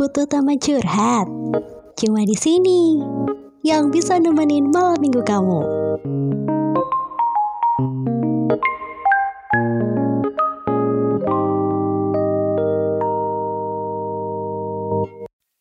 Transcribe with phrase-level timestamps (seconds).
[0.00, 1.28] butuh teman curhat?
[2.00, 3.04] Cuma di sini
[3.68, 5.60] yang bisa nemenin malam minggu kamu.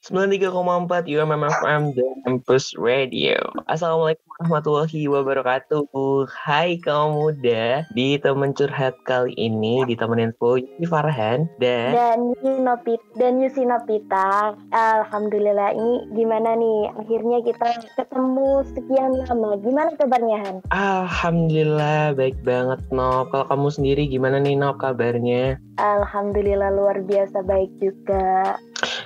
[0.09, 3.37] sembilan tiga koma empat UMM FM dan Campus Radio.
[3.69, 5.91] Assalamualaikum warahmatullahi wabarakatuh.
[6.31, 12.79] Hai kaum muda, di temen curhat kali ini ditemenin Puji Farhan dan dan Yusina
[13.19, 14.55] dan Yusina Pita.
[14.71, 16.87] Alhamdulillah ini gimana nih?
[17.03, 17.67] Akhirnya kita
[17.99, 19.59] ketemu sekian lama.
[19.59, 20.55] Gimana kabarnya Han?
[20.71, 23.35] Alhamdulillah baik banget Nop.
[23.35, 25.59] Kalau kamu sendiri gimana nih Nop kabarnya?
[25.83, 28.55] Alhamdulillah luar biasa baik juga.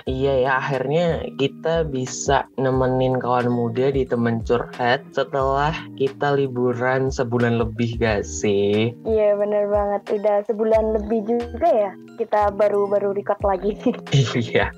[0.04, 7.56] Iya ya, akhirnya kita bisa nemenin kawan muda di temen curhat setelah kita liburan sebulan
[7.56, 8.92] lebih gak sih?
[9.08, 13.74] Iya bener banget, udah sebulan lebih juga ya kita baru-baru record lagi.
[14.46, 14.70] iya.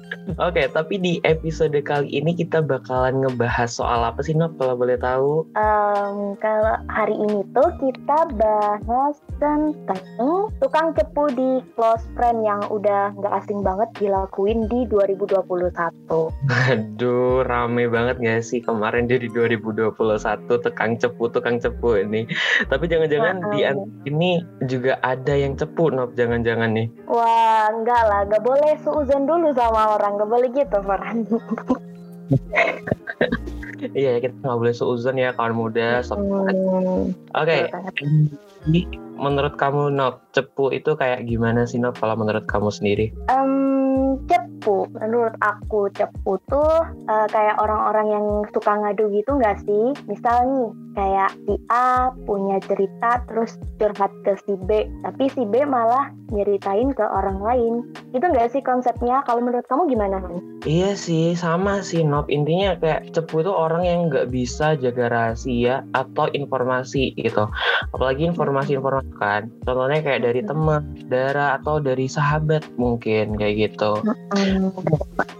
[0.43, 4.99] Oke, tapi di episode kali ini kita bakalan ngebahas soal apa sih Nok kalau boleh
[4.99, 5.47] tahu?
[5.55, 13.15] Um, kalau hari ini tuh kita bahas tentang tukang cepu di close friend yang udah
[13.15, 16.31] nggak asing banget dilakuin di 2000 2021.
[16.71, 19.97] Aduh, rame banget gak sih kemarin jadi 2021
[20.47, 22.29] tukang cepu tukang cepu ini.
[22.69, 23.65] Tapi jangan-jangan di
[24.07, 26.15] ini juga ada yang cepu, Nop.
[26.15, 26.87] Jangan-jangan nih.
[27.09, 28.29] Wah, enggak lah.
[28.29, 30.21] Gak boleh seuzon dulu sama orang.
[30.21, 31.19] Gak boleh gitu, Farhan.
[33.95, 36.03] iya, kita nggak boleh seuzon ya kawan muda.
[36.03, 37.13] Hmm.
[37.37, 37.71] Oke.
[37.71, 38.83] Okay.
[39.17, 43.15] Menurut kamu, Nop, cepu itu kayak gimana sih, Nop, kalau menurut kamu sendiri?
[43.33, 44.56] Um, cepu
[44.97, 46.73] menurut aku cepu tuh
[47.07, 49.95] uh, kayak orang-orang yang suka ngadu gitu nggak sih?
[50.11, 55.69] Misal nih kayak si A punya cerita terus curhat ke si B tapi si B
[55.69, 57.75] malah nyeritain ke orang lain.
[58.17, 59.23] Itu nggak sih konsepnya?
[59.29, 60.19] Kalau menurut kamu gimana
[60.67, 65.87] iya sih sama sih Nop intinya kayak cepu itu orang yang nggak bisa jaga rahasia
[65.95, 67.47] atau informasi gitu.
[67.95, 69.53] Apalagi informasi-informasi kan.
[69.63, 74.01] Contohnya kayak dari teman darah atau dari sahabat mungkin kayak gitu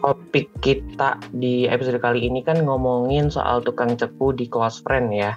[0.03, 5.35] topik kita di episode kali ini kan ngomongin soal tukang cepu di close friend ya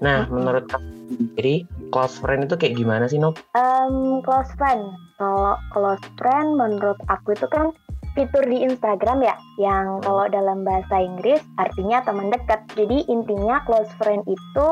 [0.00, 0.32] Nah, hmm.
[0.32, 1.56] menurut kamu sendiri,
[1.92, 3.36] close friend itu kayak gimana sih, Nob?
[3.52, 7.72] Um, close friend, kalau close friend menurut aku itu kan
[8.16, 12.64] fitur di Instagram ya, yang kalau dalam bahasa Inggris artinya teman dekat.
[12.74, 14.68] Jadi intinya close friend itu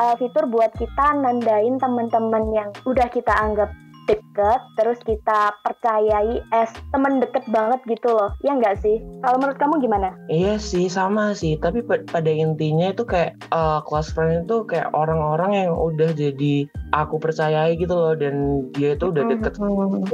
[0.00, 3.70] uh, fitur buat kita nandain teman-teman yang udah kita anggap
[4.12, 8.36] deket terus kita percayai es temen deket banget gitu loh.
[8.44, 9.00] Ya nggak sih?
[9.24, 10.12] Kalau menurut kamu gimana?
[10.28, 11.56] Iya sih sama sih.
[11.56, 17.16] Tapi pada intinya itu kayak uh, close friend itu kayak orang-orang yang udah jadi aku
[17.16, 18.12] percayai gitu loh.
[18.12, 20.12] Dan dia itu udah deket mm-hmm.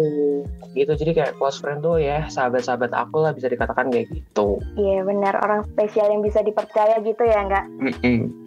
[0.77, 4.61] Gitu jadi kayak close friend tuh ya sahabat-sahabat aku lah bisa dikatakan kayak gitu.
[4.79, 7.65] Iya benar orang spesial yang bisa dipercaya gitu ya nggak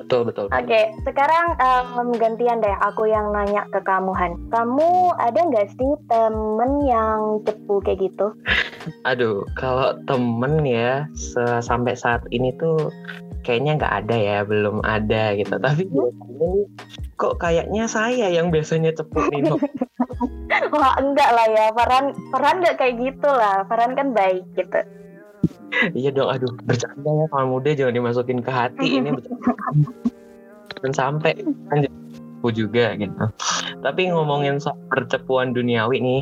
[0.01, 0.45] betul betul.
[0.51, 4.34] Oke okay, sekarang um, gantian deh aku yang nanya ke kamu Han.
[4.51, 8.31] Kamu ada nggak sih temen yang cepu kayak gitu?
[9.09, 11.07] Aduh kalau temen ya
[11.63, 12.91] sampai saat ini tuh
[13.41, 15.56] kayaknya nggak ada ya belum ada gitu.
[15.57, 15.90] Tapi
[17.17, 19.41] kok kayaknya saya yang biasanya cepet nih
[20.75, 21.66] wah enggak lah ya.
[21.75, 23.63] Farhan Farhan nggak kayak gitu lah.
[23.66, 24.81] Farhan kan baik gitu.
[25.95, 26.51] Iya dong aduh.
[26.67, 29.00] Bercanda ya kalau muda jangan dimasukin ke hati.
[29.00, 29.09] Ini
[30.81, 31.38] dan sampai
[31.69, 31.85] kan
[32.50, 33.25] juga gitu.
[33.85, 36.22] Tapi ngomongin soal percepuan duniawi nih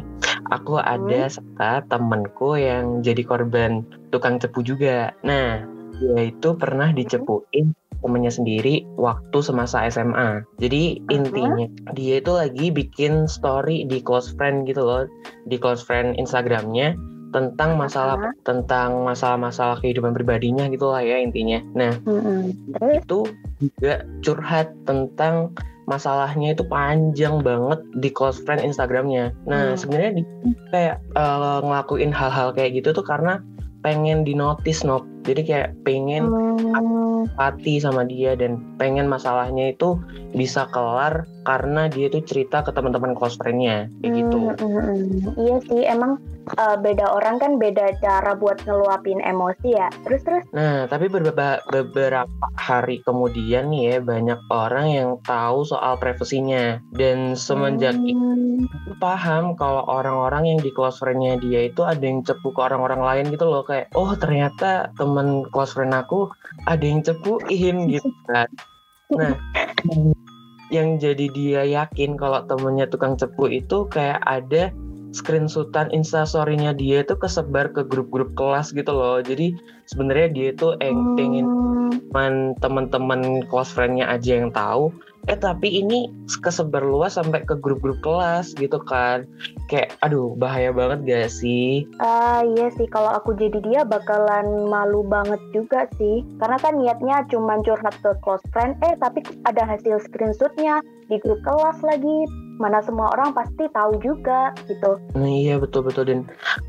[0.51, 1.31] aku ada hmm.
[1.31, 5.16] serta temenku yang jadi korban tukang cepu juga.
[5.23, 5.63] Nah
[5.95, 7.72] dia itu pernah dicepuin
[8.02, 10.44] temennya sendiri waktu semasa SMA.
[10.60, 11.16] Jadi uh-huh.
[11.16, 11.66] intinya
[11.96, 15.04] dia itu lagi bikin story di close friend gitu loh,
[15.48, 16.96] di close friend Instagramnya
[17.30, 18.34] tentang masalah uh-huh.
[18.42, 21.62] tentang masalah-masalah kehidupan pribadinya gitulah ya intinya.
[21.78, 22.98] Nah uh-huh.
[22.98, 23.30] itu
[23.62, 25.54] juga curhat tentang
[25.90, 29.34] masalahnya itu panjang banget di close friend Instagramnya.
[29.50, 29.78] Nah hmm.
[29.81, 30.12] sebenarnya
[30.69, 33.42] kayak uh, ngelakuin hal-hal kayak gitu tuh karena
[33.81, 37.30] pengen dinotis Nop jadi kayak pengen hmm.
[37.38, 40.02] hati sama dia dan pengen masalahnya itu
[40.34, 45.34] bisa kelar karena dia itu cerita ke teman-teman close friendnya kayak gitu hmm, hmm, hmm.
[45.38, 46.18] iya sih emang
[46.57, 49.90] uh, beda orang kan beda cara buat ngeluapin emosi ya.
[50.07, 50.44] Terus terus?
[50.56, 56.81] Nah tapi beberapa beberapa hari kemudian nih ya banyak orang yang tahu soal privasinya.
[56.96, 58.10] Dan semenjak hmm.
[58.10, 63.02] itu paham kalau orang-orang yang di close friendnya dia itu ada yang cepu ke orang-orang
[63.04, 63.62] lain gitu loh.
[63.62, 66.31] Kayak oh ternyata temen close friend aku
[66.66, 68.50] ada yang cepuin gitu kan.
[69.13, 69.34] Nah
[70.69, 74.69] yang jadi dia yakin kalau temennya tukang cepu itu kayak ada
[75.11, 79.19] screenshotan instastorynya dia itu kesebar ke grup-grup kelas gitu loh.
[79.21, 79.57] Jadi
[79.89, 81.47] sebenarnya dia itu eng pengen
[82.13, 84.94] Hmm, teman-teman close friendnya aja yang tahu.
[85.29, 86.09] Eh tapi ini
[86.41, 89.29] kesebar luas sampai ke grup-grup kelas gitu kan.
[89.69, 91.85] Kayak aduh bahaya banget gak sih?
[92.01, 92.89] Ah, iya sih.
[92.89, 96.25] Kalau aku jadi dia bakalan malu banget juga sih.
[96.41, 100.81] Karena kan niatnya cuma curhat ke close friend, eh tapi ada hasil screenshotnya
[101.13, 102.49] di grup kelas lagi.
[102.59, 105.00] Mana semua orang pasti tahu juga gitu.
[105.15, 106.19] Nah iya betul-betul dan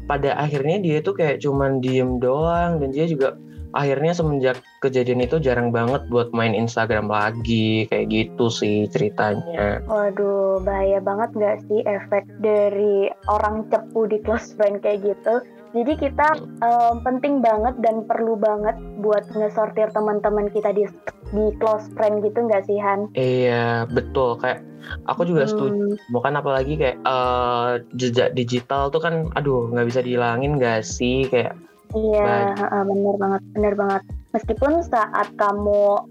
[0.06, 3.34] pada akhirnya dia tuh kayak cuman diem doang dan dia juga
[3.74, 9.82] akhirnya semenjak kejadian itu jarang banget buat main Instagram lagi kayak gitu sih ceritanya.
[9.86, 15.34] Waduh, bahaya banget nggak sih efek dari orang cepu di close friend kayak gitu?
[15.70, 16.28] Jadi kita
[16.66, 20.82] em, penting banget dan perlu banget buat ngesortir teman-teman kita di
[21.30, 23.06] di close friend gitu nggak sih Han?
[23.14, 24.66] Iya betul kayak
[25.06, 25.94] aku juga setuju.
[25.94, 31.26] Hmm, Bukan apalagi kayak eh, jejak digital tuh kan aduh nggak bisa dihilangin gak sih
[31.28, 31.56] kayak
[31.90, 34.02] Iya, heeh, bener banget, bener banget.
[34.30, 36.06] Meskipun saat kamu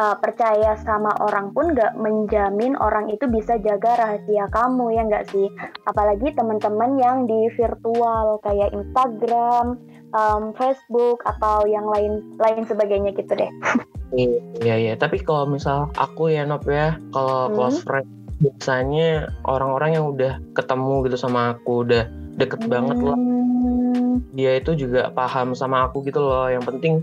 [0.00, 5.28] uh, percaya sama orang pun nggak menjamin orang itu bisa jaga rahasia kamu ya nggak
[5.28, 5.52] sih?
[5.84, 9.76] Apalagi teman-teman yang di virtual kayak Instagram,
[10.16, 13.52] um, Facebook atau yang lain lain sebagainya gitu deh.
[14.16, 17.54] Iya iya, tapi kalau misal aku ya Nop ya, kalau Hmm.
[17.54, 18.08] close friend
[18.38, 22.06] biasanya orang-orang yang udah ketemu gitu sama aku, udah
[22.38, 23.18] deket banget lah.
[23.18, 26.46] Hmm, Dia itu juga paham sama aku gitu loh.
[26.46, 26.94] Yang penting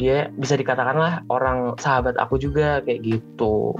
[0.00, 3.76] dia bisa dikatakan lah orang sahabat aku juga kayak gitu.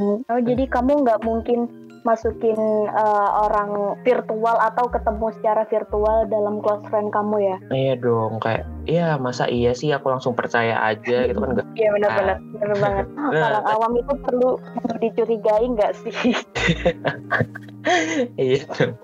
[0.00, 1.68] Oh jadi kamu nggak mungkin
[2.02, 2.58] masukin
[2.90, 7.56] uh, orang virtual atau ketemu secara virtual dalam close friend kamu ya?
[7.70, 11.66] Iya dong, kayak iya masa iya sih aku langsung percaya aja gitu kan enggak.
[11.78, 13.06] Iya benar-benar, benar banget.
[13.46, 14.50] Orang awam itu perlu
[14.98, 16.14] dicurigai nggak sih?
[18.38, 18.62] iya.
[18.66, 18.94] dong.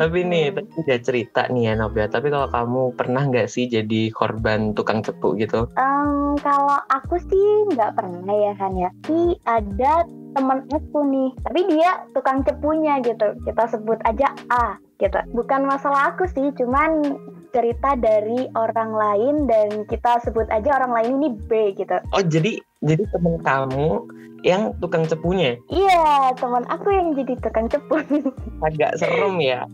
[0.00, 2.08] tapi nih, tadi udah cerita nih ya Nob ya.
[2.08, 5.68] Tapi kalau kamu pernah nggak sih jadi korban tukang cepu gitu?
[5.76, 8.88] Em, kalau aku sih nggak pernah ya kan ya.
[9.04, 13.38] Tapi ada teman aku nih, tapi dia tukang cepunya gitu.
[13.42, 15.18] Kita sebut aja A gitu.
[15.32, 17.16] Bukan masalah aku sih, cuman
[17.50, 21.94] cerita dari orang lain dan kita sebut aja orang lain ini B gitu.
[22.10, 24.10] Oh jadi jadi temen kamu
[24.44, 27.96] yang tukang cepunya Iya, teman aku yang jadi tukang cepu.
[28.66, 29.64] agak serem ya,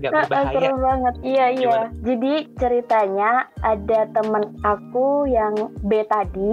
[0.00, 0.48] Nah, berbahaya.
[0.56, 1.14] seru banget.
[1.20, 1.60] Iya, iya.
[1.60, 1.88] Gimana?
[2.08, 3.30] Jadi ceritanya
[3.60, 5.52] ada temen aku yang
[5.84, 6.52] B tadi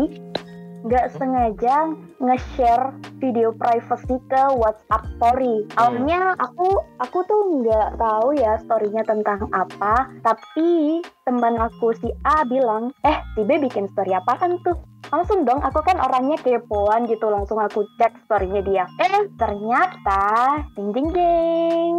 [0.87, 1.91] nggak sengaja
[2.23, 5.67] nge-share video privacy ke WhatsApp story.
[5.75, 12.47] Awalnya aku aku tuh nggak tahu ya storynya tentang apa, tapi teman aku si A
[12.47, 14.79] bilang, eh si B bikin story apaan tuh?
[15.07, 18.83] Langsung dong, aku kan orangnya kepoan gitu, langsung aku cek storynya dia.
[18.99, 21.95] Eh ternyata, ding ding ding,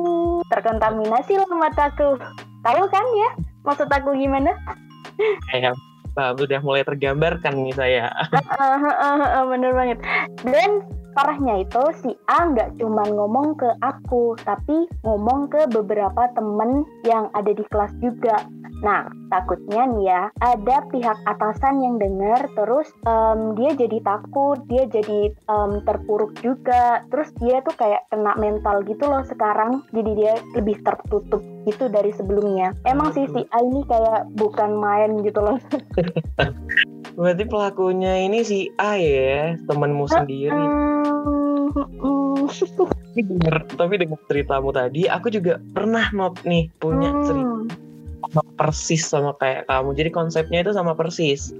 [0.49, 2.21] terkontaminasi lah mataku.
[2.65, 3.31] Tahu kan ya
[3.65, 4.53] maksud aku gimana?
[5.49, 5.77] Kayak
[6.13, 8.07] bah, udah mulai tergambarkan nih saya.
[9.51, 9.99] bener banget
[10.45, 10.85] dan
[11.19, 17.27] parahnya itu si A nggak cuma ngomong ke aku tapi ngomong ke beberapa temen yang
[17.35, 18.47] ada di kelas juga
[18.79, 24.87] nah takutnya nih ya ada pihak atasan yang dengar terus em, dia jadi takut dia
[24.89, 27.03] jadi em, terpuruk juga.
[27.11, 32.15] Terus dia tuh kayak kena mental gitu loh sekarang jadi dia lebih tertutup gitu dari
[32.15, 32.73] sebelumnya.
[32.89, 35.59] Emang sih si A ini kayak bukan main gitu loh.
[37.19, 40.65] Berarti pelakunya ini si A ya, temenmu sendiri.
[42.95, 43.21] Tapi
[43.75, 47.67] tapi dengan ceritamu tadi, aku juga pernah Nop nih punya cerita Hmm.
[47.69, 47.78] sama
[48.59, 49.95] persis sama kayak kamu.
[49.95, 51.55] Jadi konsepnya itu sama persis.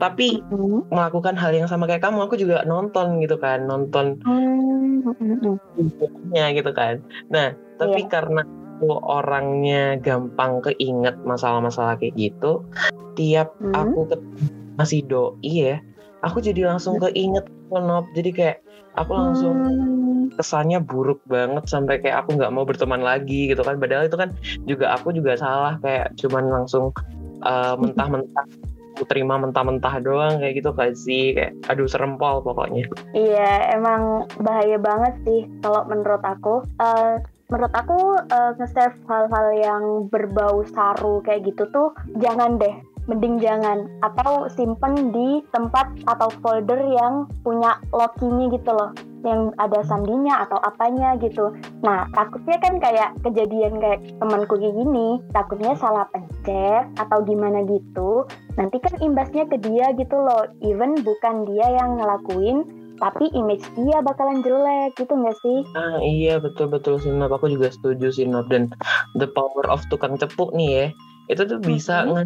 [0.00, 0.88] Tapi Hmm.
[0.88, 5.04] melakukan hal yang sama kayak kamu, aku juga nonton gitu kan, nonton Hmm.
[5.04, 5.60] Hmm.
[5.76, 7.04] videonya gitu kan.
[7.28, 8.40] Nah, tapi karena
[8.80, 12.64] aku orangnya gampang keinget masalah-masalah kayak gitu,
[13.12, 13.76] tiap Hmm.
[13.76, 14.08] aku
[14.80, 15.76] masih doi ya,
[16.24, 18.10] aku jadi langsung keinget Nop.
[18.18, 18.58] Jadi kayak
[18.98, 19.99] aku langsung Hmm.
[20.36, 24.30] Kesannya buruk banget sampai kayak aku nggak mau berteman lagi gitu kan padahal itu kan
[24.68, 26.94] juga aku juga salah kayak cuman langsung
[27.42, 28.46] uh, mentah-mentah
[29.00, 32.84] aku terima mentah-mentah doang kayak gitu kan sih kayak aduh serempol pokoknya
[33.16, 36.68] Iya, emang bahaya banget sih kalau menurut aku.
[36.76, 37.16] Eh,
[37.48, 42.76] menurut aku eh, nge-save hal-hal yang berbau saru kayak gitu tuh jangan deh.
[43.08, 49.84] Mending jangan atau simpen di tempat atau folder yang punya lock-nya gitu loh yang ada
[49.84, 51.52] sandinya atau apanya gitu.
[51.84, 58.24] Nah, takutnya kan kayak kejadian kayak temanku kayak gini, takutnya salah pencet atau gimana gitu.
[58.56, 60.48] Nanti kan imbasnya ke dia gitu loh.
[60.64, 62.64] Even bukan dia yang ngelakuin,
[63.00, 65.58] tapi image dia bakalan jelek gitu nggak sih?
[65.76, 67.32] Ah iya betul betul sih Nop.
[67.36, 68.48] Aku juga setuju sih Nop.
[68.48, 68.72] Dan
[69.16, 70.84] the power of tukang cepuk nih ya,
[71.28, 72.24] itu tuh bisa Mhm.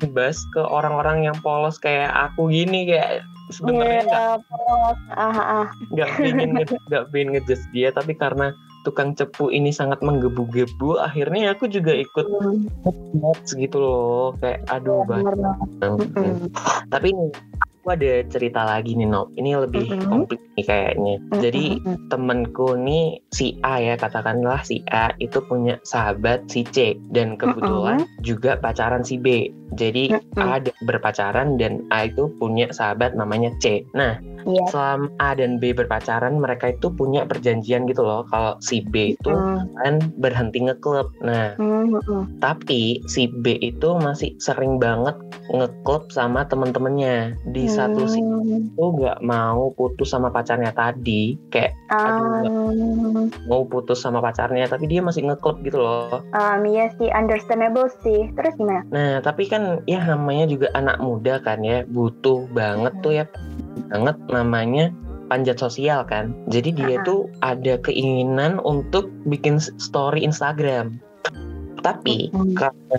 [0.00, 4.98] Ngebas ke orang-orang yang polos kayak aku gini kayak sebenarnya nggak Iya, polos.
[5.12, 5.66] Ah, ah.
[5.90, 8.50] nggak pingin nge- nggak pingin ngejudge dia tapi karena
[8.82, 12.26] tukang cepu ini sangat menggebu-gebu akhirnya aku juga ikut
[13.16, 15.34] ngejudge gitu loh kayak aduh iya, banget.
[15.82, 16.48] Mm-mm.
[16.88, 17.28] tapi ini
[17.84, 20.08] aku ada cerita lagi nih Nop ini lebih Mm-mm.
[20.08, 21.14] komplit nih kayaknya.
[21.36, 22.08] Jadi Mm-mm.
[22.08, 26.96] temenku nih si A ya katakanlah si A itu punya sahabat si C.
[27.12, 29.52] Dan kebetulan juga pacaran si B.
[29.76, 30.40] Jadi Mm-mm.
[30.40, 33.84] A ada berpacaran dan A itu punya sahabat namanya C.
[33.92, 34.64] Nah Iya.
[34.68, 38.28] selama A dan B berpacaran mereka itu punya perjanjian gitu loh.
[38.28, 43.96] Kalau si B itu Mm, kan berhenti ngeklub nah mm, mm, tapi si B itu
[43.96, 45.16] masih sering banget
[45.48, 48.78] ngeklub sama temen-temennya di satu mm.
[48.78, 54.86] tuh nggak mau putus sama pacarnya tadi kayak aduh, Um, mau putus sama pacarnya tapi
[54.86, 58.30] dia masih ngeklub gitu loh um, iya sih, understandable sih.
[58.34, 58.82] Terus gimana?
[58.94, 63.24] nah tapi kan ya namanya juga anak muda kan ya butuh banget tuh ya
[63.90, 64.94] banget namanya
[65.26, 67.04] panjat sosial kan jadi dia Ah.
[67.04, 71.00] tuh ada keinginan untuk bikin story Instagram
[71.80, 72.54] tapi Mm.
[72.56, 72.96] karena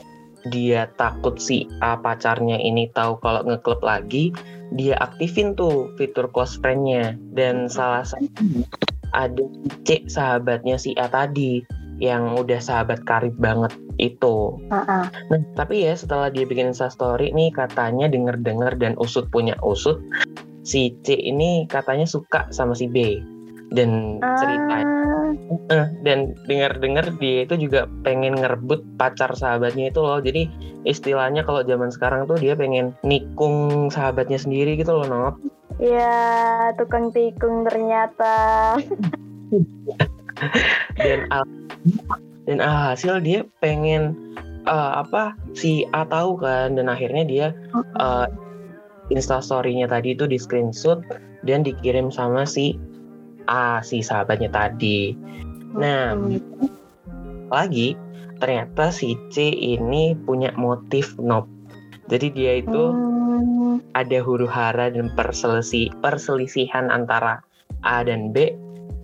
[0.50, 4.30] dia takut si A pacarnya ini tahu kalau ngeklub lagi
[4.74, 8.66] dia aktifin tuh fitur close friend-nya dan salah satu
[9.14, 9.44] ada
[9.88, 11.64] C sahabatnya si A tadi
[12.04, 14.60] yang udah sahabat karib banget itu.
[14.68, 15.08] Ah.
[15.32, 20.04] Nah, tapi ya setelah dia bikin Insta story nih katanya denger-dengar dan usut punya usut
[20.68, 23.24] si C ini katanya suka sama si B
[23.74, 25.06] dan ceritanya Ah,
[25.74, 30.22] Eh, dan dengar-dengar dia itu juga pengen ngerebut pacar sahabatnya itu loh.
[30.22, 30.50] Jadi
[30.86, 35.36] istilahnya kalau zaman sekarang tuh dia pengen nikung sahabatnya sendiri gitu loh, Nop.
[35.82, 38.34] ya tukang tikung ternyata.
[40.96, 41.44] Dan al
[42.46, 44.16] dan alhasil dia pengen
[44.66, 47.48] eh, apa si A tahu kan dan akhirnya dia
[48.00, 48.28] eh,
[49.14, 51.02] Insta story-nya tadi itu di screenshot
[51.46, 52.74] dan dikirim sama si
[53.50, 55.14] A si sahabatnya tadi.
[55.76, 56.16] Nah,
[57.52, 57.98] lagi
[58.38, 61.48] ternyata si C ini punya motif nob.
[62.06, 62.94] Jadi dia itu
[63.36, 67.44] Hmm, ada huru hara dan perselisi perselisihan antara
[67.84, 68.56] A dan B.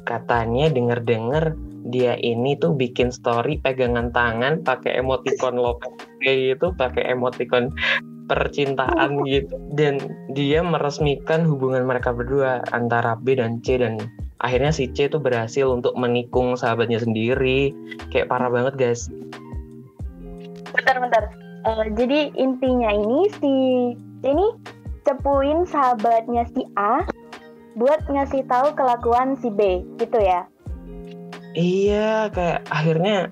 [0.07, 1.59] Katanya denger-denger
[1.91, 5.91] dia ini tuh bikin story pegangan tangan pakai emoticon lokal
[6.23, 7.75] kayak gitu, pakai emoticon
[8.31, 9.99] percintaan gitu dan
[10.31, 13.99] dia meresmikan hubungan mereka berdua antara B dan C dan
[14.41, 17.71] akhirnya si C tuh berhasil untuk menikung sahabatnya sendiri
[18.09, 19.07] kayak parah banget guys
[20.71, 21.23] bentar-bentar.
[21.61, 23.53] Eh, jadi intinya ini si
[24.25, 24.45] ini
[25.05, 27.05] cepuin sahabatnya si A
[27.77, 30.47] buat ngasih tahu kelakuan si B gitu ya.
[31.51, 33.27] Iya, kayak akhirnya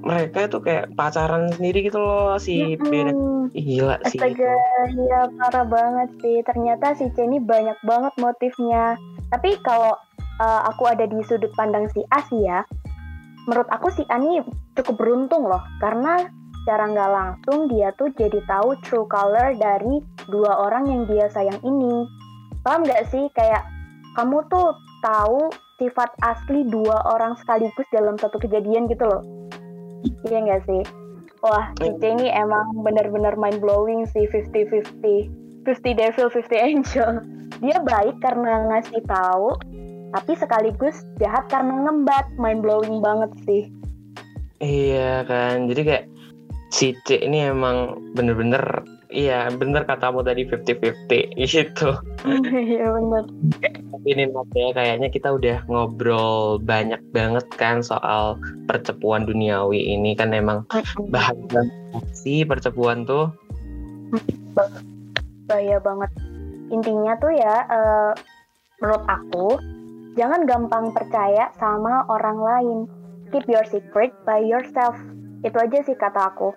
[0.00, 3.52] mereka itu kayak pacaran sendiri gitu loh si B Mm-mm.
[3.52, 4.18] Ih, gila sih.
[4.20, 4.54] Astaga,
[4.94, 6.38] ya parah banget sih.
[6.46, 8.94] Ternyata si C ini banyak banget motifnya.
[9.30, 9.94] Tapi kalau
[10.40, 12.64] uh, aku ada di sudut pandang si A sih ya,
[13.44, 14.40] menurut aku si A ini
[14.74, 15.60] cukup beruntung loh.
[15.78, 16.24] Karena
[16.64, 20.00] secara nggak langsung dia tuh jadi tahu true color dari
[20.32, 22.08] dua orang yang dia sayang ini.
[22.64, 23.28] Paham nggak sih?
[23.36, 23.64] Kayak
[24.16, 25.48] kamu tuh tahu
[25.80, 29.22] sifat asli dua orang sekaligus dalam satu kejadian gitu loh.
[30.28, 30.82] Iya nggak sih?
[31.40, 35.64] Wah, si C ini emang benar-benar mind blowing sih 50-50.
[35.64, 37.10] 50 devil, 50 angel.
[37.64, 39.56] Dia baik karena ngasih tahu,
[40.10, 42.26] tapi sekaligus jahat karena ngembat.
[42.36, 43.62] Mind blowing banget sih.
[44.60, 45.70] Iya kan.
[45.70, 46.04] Jadi kayak
[46.70, 51.90] si C ini emang bener-bener iya bener katamu tadi 50-50 gitu.
[52.46, 53.24] Iya bener.
[53.90, 54.24] Tapi ini
[54.54, 58.38] ya kayaknya kita udah ngobrol banyak banget kan soal
[58.70, 60.62] percepuan duniawi ini kan emang
[61.10, 63.34] bahaya banget sih percepuan tuh.
[65.50, 66.10] Bahaya banget.
[66.70, 68.12] Intinya tuh ya, eh,
[68.78, 69.58] menurut aku,
[70.18, 72.78] jangan gampang percaya sama orang lain.
[73.30, 74.98] Keep your secret by yourself.
[75.46, 76.50] Itu aja sih kata aku.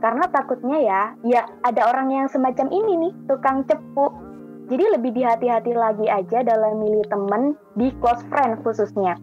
[0.00, 4.08] Karena takutnya ya, ya ada orang yang semacam ini nih, tukang cepu.
[4.72, 9.20] Jadi lebih dihati-hati lagi aja dalam milih temen di close friend khususnya.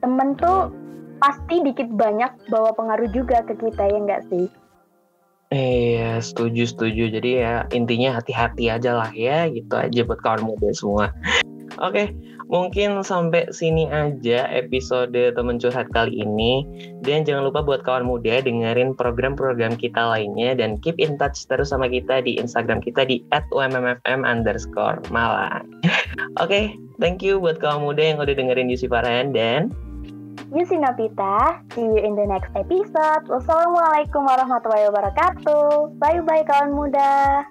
[0.00, 0.72] Temen tuh
[1.20, 4.48] pasti dikit banyak bawa pengaruh juga ke kita ya nggak sih?
[5.52, 7.20] Iya, setuju setuju.
[7.20, 11.12] Jadi ya intinya hati-hati aja lah ya, gitu aja buat kawan muda semua.
[11.78, 12.10] Oke,
[12.46, 16.62] mungkin sampai sini aja episode temen curhat kali ini.
[17.02, 21.70] Dan jangan lupa buat kawan muda dengerin program-program kita lainnya dan keep in touch terus
[21.74, 23.22] sama kita di Instagram kita di
[23.52, 25.66] @ummfm underscore Malang.
[26.42, 26.64] Oke, okay,
[27.02, 29.74] thank you buat kawan muda yang udah dengerin Yusi Farhan dan
[30.54, 31.58] Yusi Nopita.
[31.74, 33.26] See you in the next episode.
[33.26, 35.98] Wassalamualaikum warahmatullahi wabarakatuh.
[35.98, 37.42] Bye-bye kawan muda.